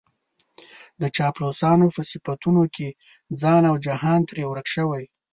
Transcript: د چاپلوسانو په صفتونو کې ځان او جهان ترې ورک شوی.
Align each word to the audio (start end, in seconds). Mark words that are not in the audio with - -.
د 1.01 1.03
چاپلوسانو 1.15 1.87
په 1.95 2.01
صفتونو 2.11 2.63
کې 2.75 2.87
ځان 3.41 3.63
او 3.69 3.75
جهان 3.85 4.21
ترې 4.29 4.43
ورک 4.47 4.67
شوی. 4.75 5.03